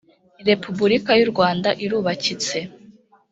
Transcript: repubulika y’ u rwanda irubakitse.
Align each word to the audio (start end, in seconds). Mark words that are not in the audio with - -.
repubulika 0.47 1.11
y’ 1.19 1.21
u 1.25 1.27
rwanda 1.31 1.69
irubakitse. 1.83 2.57